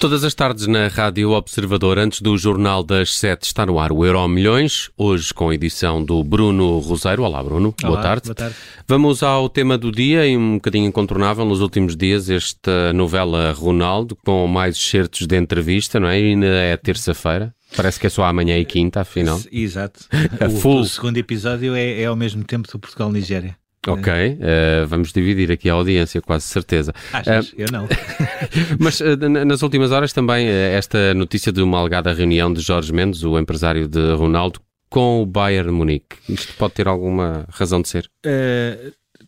[0.00, 4.06] Todas as tardes na Rádio Observador, antes do Jornal das Sete, está no ar o
[4.06, 7.24] Euro Milhões, hoje com a edição do Bruno Roseiro.
[7.24, 7.74] Olá, Bruno.
[7.82, 8.26] Olá, boa, tarde.
[8.26, 8.54] boa tarde.
[8.86, 14.16] Vamos ao tema do dia e um bocadinho incontornável nos últimos dias, esta novela Ronaldo,
[14.24, 16.20] com mais certos de entrevista, não é?
[16.20, 17.52] E ainda é terça-feira.
[17.76, 19.40] Parece que é só amanhã e quinta, afinal.
[19.50, 20.06] Exato.
[20.64, 23.56] O, o segundo episódio é, é ao mesmo tempo do Portugal-Nigéria.
[23.86, 26.92] Ok, eh, vamos dividir aqui a audiência, quase certeza.
[27.12, 27.54] Achas?
[27.56, 27.86] Eu não.
[28.78, 33.22] Mas n- nas últimas horas também esta notícia de uma alegada reunião de Jorge Mendes,
[33.22, 36.16] o empresário de Ronaldo, com o Bayern Munique.
[36.28, 38.10] Isto pode ter alguma razão de ser?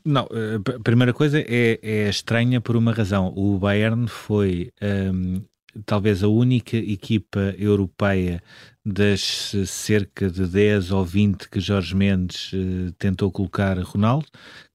[0.05, 0.27] Não,
[0.77, 3.33] a primeira coisa é, é estranha por uma razão.
[3.37, 5.42] O Bayern foi ehm,
[5.84, 8.42] talvez a única equipa europeia
[8.84, 14.27] das cerca de 10 ou 20 que Jorge Mendes eh, tentou colocar Ronaldo,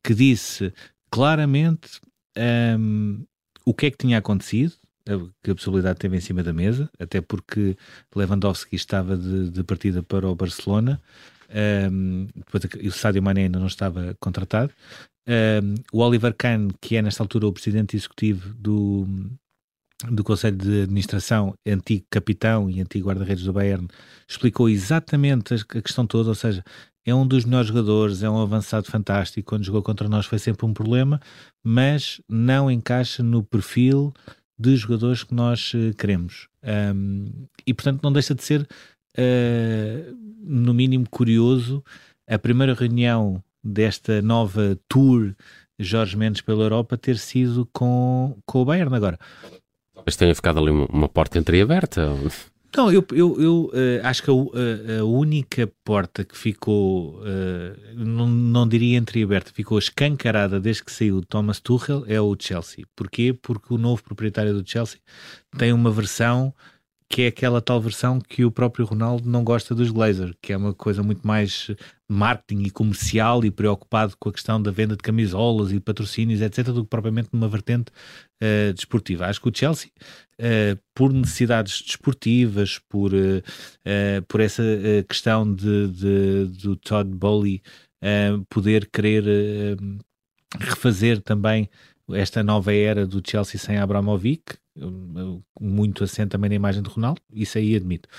[0.03, 0.73] que disse
[1.09, 1.99] claramente
[2.35, 3.23] ehm,
[3.65, 4.73] o que é que tinha acontecido,
[5.43, 7.77] que a possibilidade teve em cima da mesa, até porque
[8.15, 11.01] Lewandowski estava de, de partida para o Barcelona,
[11.49, 14.71] ehm, depois o Sadio Mané ainda não estava contratado.
[15.27, 19.07] Ehm, o Oliver Kahn, que é nesta altura o presidente executivo do,
[20.11, 23.87] do Conselho de Administração, antigo capitão e antigo guarda-redes do Bayern,
[24.27, 26.63] explicou exatamente a questão toda, ou seja,
[27.05, 30.65] é um dos melhores jogadores, é um avançado fantástico, quando jogou contra nós foi sempre
[30.65, 31.19] um problema,
[31.63, 34.11] mas não encaixa no perfil
[34.57, 36.47] de jogadores que nós eh, queremos.
[36.63, 38.67] Ahm, e portanto não deixa de ser,
[39.15, 40.11] eh,
[40.41, 41.83] no mínimo, curioso
[42.27, 45.35] a primeira reunião desta nova tour
[45.77, 49.19] Jorge Mendes pela Europa ter sido com, com o Bayern agora.
[50.05, 52.13] Talvez tenha ficado ali uma, porta entreaberta.
[52.77, 54.33] Não, eu, eu, eu eh, acho que a,
[54.99, 61.23] a- única porta que ficou, eh, não, não diria entreaberta, ficou escancarada desde que saiu
[61.23, 62.85] Thomas Tuchel é o Chelsea.
[62.95, 63.33] Porquê?
[63.33, 64.99] Porque o novo proprietário do Chelsea
[65.57, 66.53] tem uma versão
[67.07, 70.57] que é aquela tal versão que o próprio Ronaldo não gosta dos Glazers, que é
[70.57, 71.69] uma coisa muito mais
[72.09, 76.65] marketing e comercial e preocupado com a questão da venda de camisolas e patrocínios, etc.,
[76.71, 77.91] do que propriamente numa vertente
[78.41, 79.27] eh, desportiva.
[79.27, 79.91] Acho que o Chelsea,
[80.39, 84.63] eh, por necessidades desportivas, por, eh, por essa
[85.07, 87.61] questão de, de- do Todd Bowley
[88.49, 89.23] poder querer
[90.59, 91.67] refazer também
[92.11, 94.57] esta nova era do Chelsea sem Abramovic,
[95.59, 98.09] muito assente também na imagem de Ronaldo, isso aí admito.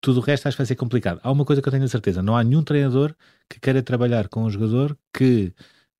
[0.00, 1.20] Tudo o resto acho que vai ser complicado.
[1.22, 3.14] Há uma coisa que eu tenho a certeza: não há nenhum treinador
[3.48, 5.52] que queira trabalhar com um jogador que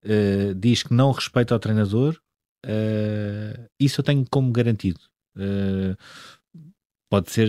[0.05, 2.19] eh, diz que não respeita ao treinador.
[2.67, 5.01] eh, isso eu tenho como garantido.
[5.39, 5.97] Eh,
[7.11, 7.49] pode ser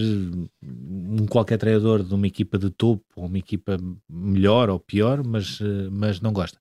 [0.63, 3.77] um qualquer treinador de uma equipa de topo ou uma equipa
[4.09, 5.59] melhor ou pior, mas,
[5.91, 6.59] mas não gosta.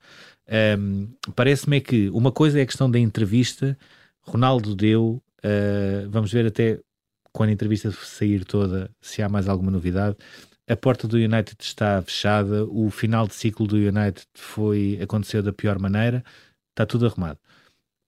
[0.78, 3.76] Um, Parece-me é que uma coisa é a questão da entrevista.
[4.22, 6.80] Ronaldo deu, uh, vamos ver até
[7.32, 10.16] quando a entrevista sair toda se há mais alguma novidade.
[10.68, 15.52] A porta do United está fechada, o final de ciclo do United foi aconteceu da
[15.52, 16.24] pior maneira,
[16.70, 17.38] está tudo arrumado.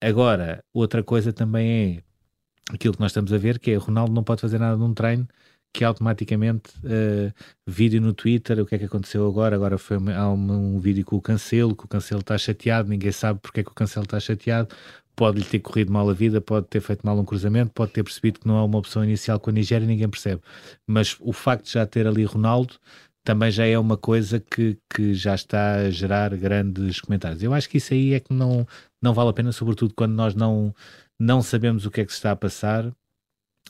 [0.03, 2.03] Agora, outra coisa também
[2.71, 4.95] é aquilo que nós estamos a ver, que é Ronaldo não pode fazer nada num
[4.95, 5.29] treino
[5.73, 7.33] que automaticamente uh,
[7.67, 9.55] vídeo no Twitter, o que é que aconteceu agora?
[9.55, 13.13] Agora foi há um, um vídeo com o Cancelo, que o Cancelo está chateado, ninguém
[13.13, 14.75] sabe porque é que o Cancelo está chateado,
[15.19, 18.39] pode-lhe ter corrido mal a vida, pode ter feito mal um cruzamento, pode ter percebido
[18.39, 20.41] que não é uma opção inicial com a Nigéria, ninguém percebe.
[20.87, 22.77] Mas o facto de já ter ali Ronaldo
[23.25, 27.43] também já é uma coisa que, que já está a gerar grandes comentários.
[27.43, 28.65] Eu acho que isso aí é que não,
[29.03, 30.73] não vale a pena, sobretudo quando nós não,
[31.19, 32.91] não sabemos o que é que se está a passar.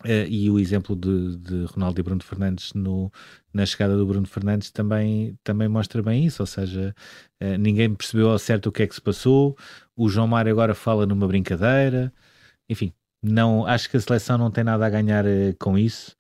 [0.05, 3.11] Eh, e o exemplo de, de Ronaldo e Bruno Fernandes no,
[3.53, 6.95] na chegada do Bruno Fernandes também, também mostra bem isso, ou seja,
[7.41, 9.57] eh, ninguém percebeu ao certo o que é que se passou,
[9.97, 12.13] o João Mário agora fala numa brincadeira,
[12.71, 16.15] enfim, não, acho que a seleção não tem nada a ganhar eh, com isso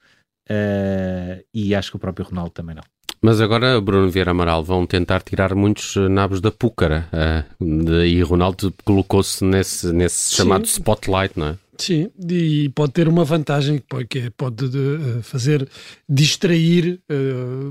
[1.55, 2.83] e acho que o próprio Ronaldo também não.
[3.21, 7.07] Mas agora, Bruno Vieira Amaral, vão tentar tirar muitos nabos da púcara.
[7.61, 10.37] de- e Ronaldo colocou-se nesse, nesse Sim.
[10.37, 11.57] chamado spotlight, não é?
[11.81, 13.81] Sim, e pode ter uma vantagem
[14.11, 15.69] que é- pode eh, fazer
[16.09, 17.15] distrair, eh,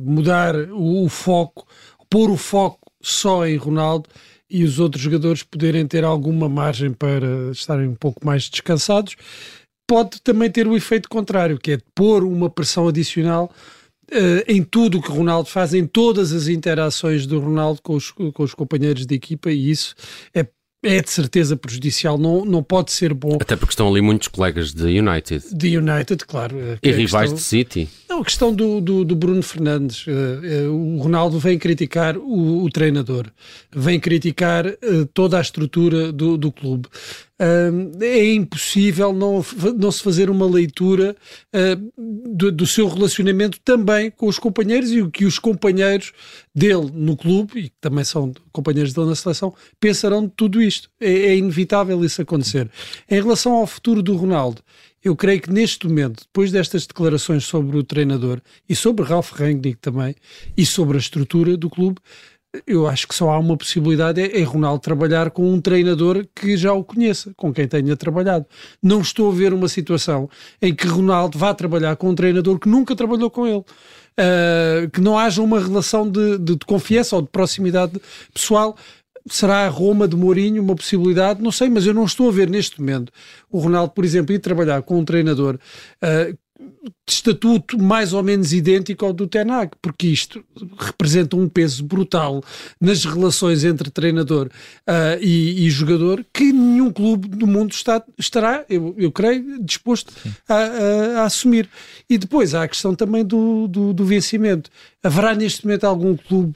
[0.01, 1.67] mudar o, o foco,
[2.09, 4.09] pôr o foco só em Ronaldo
[4.49, 9.15] e os outros jogadores poderem ter alguma margem para estarem um pouco mais descansados.
[9.89, 13.51] Pode também ter o efeito contrário, que é pôr uma pressão adicional
[14.11, 18.11] eh, em tudo o que Ronaldo faz, em todas as interações do Ronaldo com os,
[18.11, 19.95] com os companheiros de equipa, e isso
[20.33, 20.45] é,
[20.83, 24.73] é de certeza prejudicial, não, não pode ser bom Até porque estão ali muitos colegas
[24.73, 25.43] de United.
[25.51, 26.55] de United, claro.
[26.81, 27.89] que E é rivais de questão- City.
[28.07, 30.05] Não, a questão do, do, do Bruno Fernandes.
[30.07, 30.11] eh,
[30.63, 33.27] eh, o Ronaldo vem criticar o, o treinador,
[33.75, 34.75] vem criticar eh,
[35.13, 36.87] toda a estrutura do, do clube.
[37.39, 39.45] É impossível não,
[39.77, 41.15] não se fazer uma leitura
[41.53, 46.11] uh, do, do, seu relacionamento também com os companheiros e o que os companheiros
[46.53, 50.89] dele no clube, e que também são companheiros dele na seleção, pensarão de tudo isto.
[50.99, 52.69] É, é inevitável isso acontecer.
[53.09, 54.63] Em relação ao futuro do Ronaldo,
[55.03, 59.77] eu creio que neste momento, depois destas declarações sobre o treinador e sobre Ralf Rangnick
[59.77, 60.15] também,
[60.57, 62.01] e sobre a estrutura do clube,
[62.65, 66.55] eu acho que só há uma possibilidade, é, é Ronaldo trabalhar com um treinador que
[66.55, 68.45] já o conheça, com quem tenha trabalhado.
[68.81, 70.29] Não estou a ver uma situação
[70.61, 73.63] em que Ronaldo vá trabalhar com um treinador que nunca trabalhou com ele.
[74.19, 78.01] Uh, que não haja uma relação de, de, de, confiança ou de proximidade
[78.33, 78.75] pessoal.
[79.29, 81.39] Será a Roma de Mourinho uma possibilidade?
[81.39, 83.11] Não sei, mas eu não estou a ver neste momento
[83.51, 85.59] o Ronaldo, por exemplo, ir trabalhar com um treinador
[86.01, 90.43] uh, de estatuto mais ou menos idêntico ao do Tenag, porque isto
[90.77, 92.43] representa um peso brutal
[92.81, 98.65] nas relações entre treinador uh, e, e, jogador que nenhum clube do mundo está, estará,
[98.69, 100.13] eu, eu creio, disposto
[100.47, 101.69] a, a, a, assumir.
[102.09, 104.69] E depois há a questão também do, do, do vencimento.
[105.03, 106.55] Haverá neste momento algum clube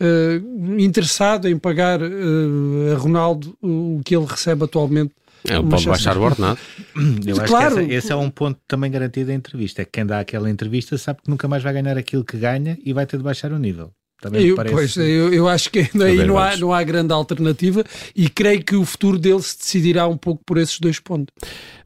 [0.00, 5.12] uh, interessado em pagar uh, a Ronaldo o que ele recebe atualmente
[5.44, 6.58] ele pode baixar o ordenado.
[7.26, 7.74] Eu acho claro.
[7.76, 9.82] que esse, esse, é um ponto também garantido da entrevista.
[9.82, 12.78] É que quem dá aquela entrevista sabe que nunca mais vai ganhar aquilo que ganha
[12.84, 13.92] e vai ter de baixar o nível.
[14.34, 17.82] Eu, pois, eu, eu, acho que aí não há, não há grande alternativa
[18.14, 21.34] e creio que o futuro dele se decidirá um pouco por esses dois pontos.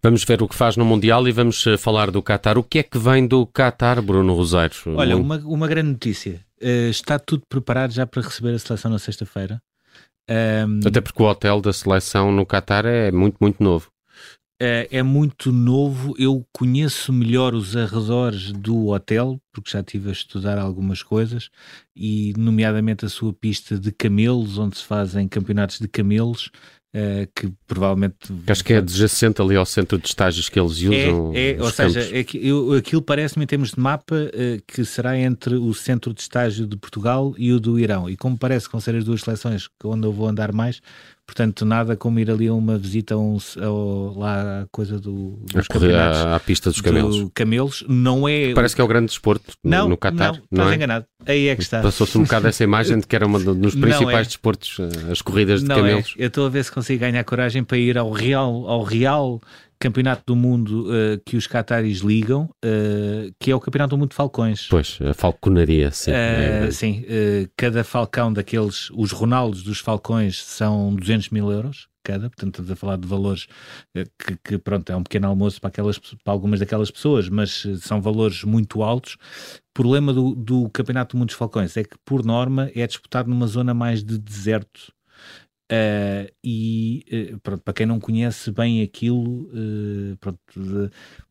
[0.02, 2.58] Vamos ver o que faz no Mundial e vamos eh, falar do Qatar.
[2.58, 4.76] O que é que vem do Qatar, Bruno Rosário?
[4.96, 6.40] Olha, uma, uma grande notícia.
[6.60, 9.58] Uh, está tudo preparado já para receber a seleção na sexta-feira.
[10.28, 13.88] Um, Até porque o hotel da seleção no Qatar é muito, muito novo.
[14.60, 16.14] É, é, muito novo.
[16.18, 21.50] Eu conheço melhor os arredores do hotel, porque já estive a estudar algumas coisas,
[21.94, 26.50] e, nomeadamente, a sua pista de camelos, onde se fazem campeonatos de camelos.
[26.94, 28.16] Uh, que provavelmente.
[28.46, 31.32] Acho que é adjacente ali ao centro de estágios que eles é, usam.
[31.34, 34.82] É, é ou seja, é que eu, aquilo parece-me, em termos de mapa, uh, que
[34.82, 38.08] será entre o centro de estágio de Portugal e o do Irão.
[38.08, 40.80] E como parece que vão ser as duas seleções onde eu vou andar mais,
[41.26, 45.38] Portanto, nada como ir ali a uma visita a um, a, lá a coisa do,
[45.52, 46.20] dos campeonatos.
[46.20, 47.18] À, à pista dos camelos.
[47.18, 48.54] Do camelos não é...
[48.54, 50.34] Parece que é o grande desporto não, no Qatar.
[50.34, 50.74] Não, não estás é?
[50.76, 51.06] enganado.
[51.26, 51.82] Aí é que está.
[51.82, 54.30] Passou-se um bocado essa imagem de que era um dos principais é.
[54.30, 55.80] desportos, eh, as corridas de não é.
[55.80, 56.14] camelos.
[56.16, 56.24] É.
[56.24, 59.40] Eu estou a ver se consigo ganhar coragem para ir ao Real, ao Real
[59.78, 64.10] campeonato do mundo uh, que os cataris ligam, uh, que é o campeonato do mundo
[64.10, 64.66] de falcões.
[64.68, 66.10] Pois, a falconaria, sim.
[66.10, 67.04] Uh, sim,
[67.56, 72.76] cada falcão daqueles, os Ronaldos dos falcões são 200 mil euros cada, portanto estamos a
[72.76, 73.48] falar de valores
[73.92, 78.00] que, que, pronto, é um pequeno almoço para, aquelas, para algumas daquelas pessoas, mas são
[78.00, 79.14] valores muito altos.
[79.14, 83.28] O problema do, do Campeonato do Mundo dos Falcões é que, por norma, é disputado
[83.28, 84.92] numa zona mais de deserto
[85.72, 90.40] Uh, e uh, pronto, para quem não conhece bem aquilo, uh, pronto,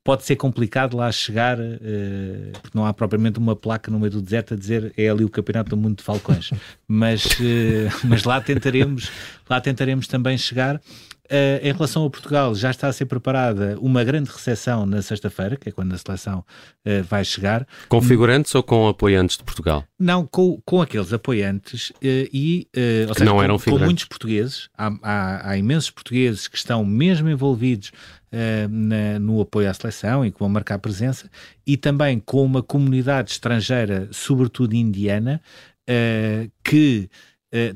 [0.05, 1.57] pode ser complicado lá chegar,
[2.61, 5.29] porque não há propriamente uma placa no meio do deserto a dizer é ali o
[5.29, 6.51] Campeonato do Mundo de Falcões,
[6.87, 7.27] mas,
[8.03, 9.11] mas lá tentaremos,
[9.49, 10.79] lá tentaremos também chegar.
[11.25, 15.55] Uh, em relação a Portugal, já está a ser preparada uma grande recepção na sexta-feira,
[15.55, 16.45] que é quando a seleção
[16.85, 17.67] uh, vai chegar.
[17.89, 19.83] Com figurantes ou com apoiantes de Portugal?
[19.99, 22.67] Não, com, com aqueles apoiantes uh, e
[23.07, 24.69] ou seja, não eram com, com muitos portugueses.
[24.77, 27.91] Há, há, há, imensos portugueses que estão mesmo envolvidos
[28.69, 31.29] na, no apoio à seleção e que vão marcar presença,
[31.65, 35.41] e também com uma comunidade estrangeira, sobretudo indiana,
[36.63, 37.09] que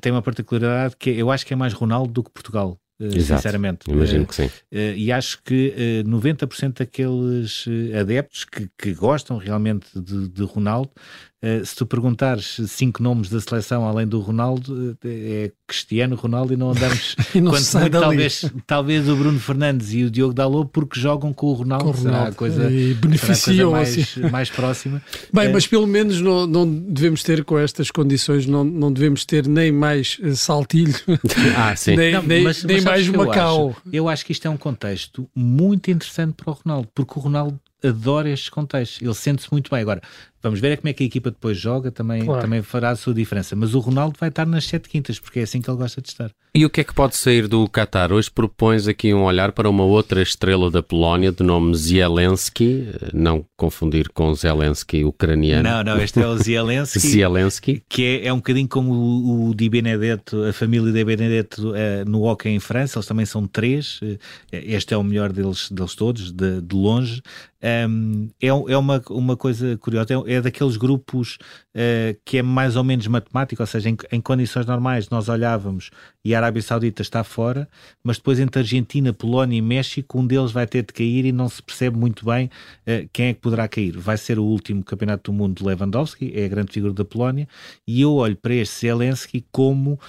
[0.02, 2.78] tem uma particularidade que eu acho que é mais Ronaldo do que Portugal.
[3.00, 3.42] Eh, Exato.
[3.42, 3.90] sinceramente.
[3.90, 4.48] Imagino que sim.
[4.48, 7.66] Uh, e acho que uh, 90% daqueles
[7.98, 11.29] adeptos que, que gostam realmente de, de Ronaldo Uh,
[11.64, 16.72] se tu perguntares cinco nomes da seleção além do Ronaldo, é Cristiano Ronaldo e não
[16.72, 21.00] andamos e não quanto muito, talvez, talvez o Bruno Fernandes e o Diogo Dalot porque
[21.00, 22.18] jogam com o Ronaldo, com o Ronaldo.
[22.18, 24.22] será a coisa, e beneficiam mais, assim.
[24.30, 25.02] mais próxima.
[25.32, 25.54] Bem, é.
[25.54, 29.72] mas pelo menos não, não devemos ter com estas condições, não, não devemos ter nem
[29.72, 30.96] mais eh, saltilho,
[31.56, 31.96] ah, sim.
[31.96, 33.68] nem, não, nem, mas, nem mas mais Macau.
[33.68, 37.14] Eu acho, eu acho que isto é um contexto muito interessante para o Ronaldo, porque
[37.18, 39.80] o Ronaldo adora estes contextos, ele sente-se muito bem.
[39.80, 40.02] Agora,
[40.42, 42.42] Vamos ver é como é que a equipa depois joga, também, claro.
[42.42, 43.56] também fará a sua diferença.
[43.56, 46.10] Mas o Ronaldo vai estar nas sete quintas, porque é assim que ele gosta de
[46.10, 46.32] estar.
[46.56, 48.12] E o que é que pode sair do Qatar?
[48.12, 53.46] Hoje propões aqui um olhar para uma outra estrela da Polónia, de nome Zielenski, não
[53.56, 55.64] confundir com Zelensky ucraniano.
[55.64, 57.84] Não, não, este é o Zielenski, Zielenski.
[57.88, 62.10] que é, é um bocadinho como o, o Di Benedetto, a família Di Benedetto uh,
[62.10, 64.18] no hockey em França, eles também são três, uh,
[64.52, 67.22] este é o melhor deles, deles todos, de, de longe.
[67.62, 71.38] Um, é, é uma, uma coisa curiosa, é, é daqueles grupos
[71.76, 75.90] uh, que é mais ou menos matemático, ou seja, em, em, condições normais nós olhávamos
[76.24, 77.68] e a Arábia Saudita está fora,
[78.04, 81.50] mas depois entre Argentina, Polónia e México, um deles vai ter de cair e não
[81.50, 83.98] se percebe muito bem uh, quem é que poderá cair.
[83.98, 87.48] Vai ser o último campeonato do mundo de Lewandowski, é a grande figura da Polónia,
[87.88, 90.00] e eu olho para este Zelensky como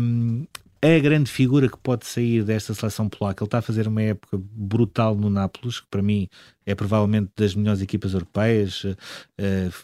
[0.00, 0.44] um,
[0.84, 3.42] a grande figura que pode sair desta seleção polaca.
[3.42, 6.28] Ele está a fazer uma época brutal no Nápoles, que para mim
[6.66, 8.94] é provavelmente das melhores equipas europeias, uh,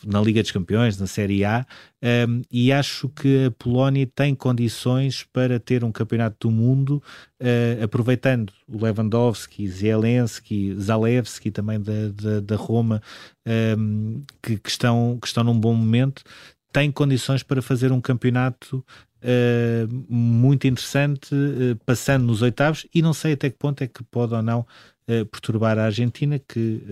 [0.04, 1.66] na Liga dos Campeões, na Série A,
[2.28, 7.02] um, e acho que a Polónia tem condições para ter um campeonato do mundo,
[7.40, 13.02] uh, aproveitando o Lewandowski, Zelensky, Zalewski também da, da, da Roma,
[13.78, 16.22] um, que, que, estão, que estão num bom momento,
[16.72, 18.84] tem condições para fazer um campeonato
[19.22, 24.02] uh, muito interessante, uh, passando nos oitavos, e não sei até que ponto é que
[24.04, 26.82] pode ou não uh, perturbar a Argentina, que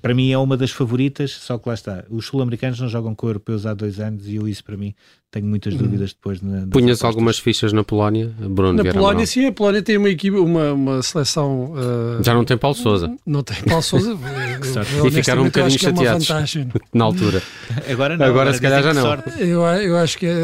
[0.00, 2.04] para mim é uma das favoritas, só que lá está.
[2.08, 4.94] Os sul-americanos não jogam com europeus há dois anos e eu isso para mim
[5.30, 5.80] tenho muitas uhum.
[5.80, 6.42] dúvidas depois.
[6.42, 10.36] Na, Punhas algumas fichas na Polónia, Bruno Na Polónia, sim, a Polónia tem uma equipe,
[10.36, 11.72] uma, uma seleção.
[11.72, 12.22] Uh...
[12.22, 13.14] Já não tem Paulo Souza.
[13.24, 14.18] Não tem Paulo Souza.
[15.06, 16.28] e ficaram um bocadinho é chateados
[16.92, 17.40] na altura.
[17.88, 18.26] agora não.
[18.26, 19.06] Agora, se calhar já não.
[19.38, 20.34] Eu, eu acho que, é,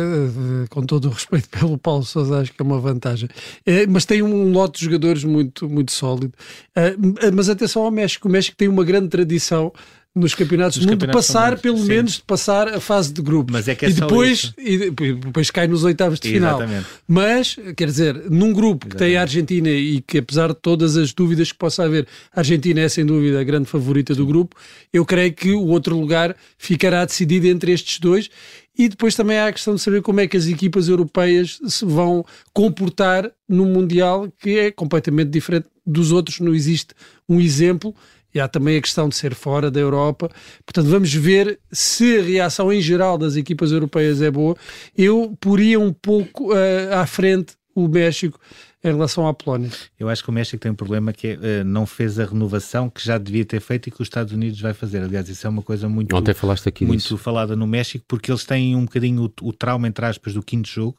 [0.71, 3.29] com todo o respeito pelo Paulo Souza, acho que é uma vantagem.
[3.65, 6.33] É, mas tem um lote de jogadores muito, muito sólido.
[6.77, 8.29] Uh, mas atenção ao México.
[8.29, 9.73] O México tem uma grande tradição
[10.17, 11.89] nos campeonatos do mundo, passar pelo sim.
[11.89, 13.53] menos de passar a fase de grupos.
[13.53, 16.59] Mas é que é e depois, e depois cai nos oitavos de final.
[16.59, 16.87] Exatamente.
[17.07, 18.89] Mas, quer dizer, num grupo Exatamente.
[18.89, 22.41] que tem a Argentina e que apesar de todas as dúvidas que possa haver, a
[22.41, 24.57] Argentina é sem dúvida a grande favorita do grupo,
[24.91, 28.31] eu creio que o outro lugar ficará decidido entre estes dois.
[28.79, 31.85] E depois também há a questão de saber como é que as equipas europeias se
[31.85, 36.41] vão comportar no Mundial, que é completamente diferente dos outros.
[36.41, 36.95] Não existe
[37.29, 37.95] um exemplo
[38.37, 40.29] e há também a questão de ser fora da Europa.
[40.65, 44.55] Portanto, vamos ver se a reação em geral das equipas europeias é boa.
[44.97, 48.39] Eu poria um pouco uh, à frente o México
[48.85, 49.71] em relação à Polónia.
[49.99, 52.91] Eu acho que o México tem um problema que é, uh, não fez a renovação
[52.91, 55.03] que já devia ter feito e que os Estados Unidos vai fazer.
[55.03, 57.17] Aliás, isso é uma coisa muito, Ontem falaste aqui muito disso.
[57.17, 60.69] falada no México, porque eles têm um bocadinho o, o trauma, entre aspas, do quinto
[60.69, 60.99] jogo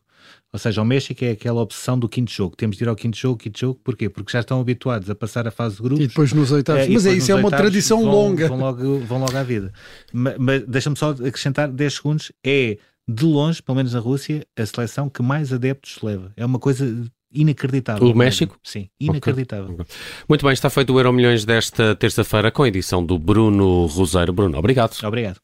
[0.52, 2.56] ou seja, o México é aquela opção do quinto jogo.
[2.56, 4.10] Temos de ir ao quinto jogo, quinto jogo, porquê?
[4.10, 6.06] Porque já estão habituados a passar a fase de grupos.
[6.06, 6.84] E depois nos oitavos.
[6.84, 8.48] É, mas é isso, é uma tradição vão, longa.
[8.48, 9.72] Vão logo, vão logo à vida.
[10.12, 12.32] Mas, mas deixa-me só acrescentar 10 segundos.
[12.46, 16.32] É, de longe, pelo menos na Rússia, a seleção que mais adeptos leva.
[16.36, 18.08] É uma coisa inacreditável.
[18.08, 18.58] O México?
[18.64, 19.74] Sim, inacreditável.
[19.74, 19.86] Okay.
[20.28, 24.34] Muito bem, está feito o Euro Milhões desta terça-feira com a edição do Bruno Roseiro.
[24.34, 24.98] Bruno, obrigado.
[25.04, 25.40] Obrigado.